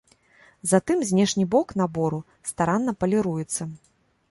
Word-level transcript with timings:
Затым 0.71 1.03
знешні 1.09 1.45
бок 1.53 1.75
набору 1.83 2.21
старанна 2.53 2.91
паліруецца. 3.03 3.71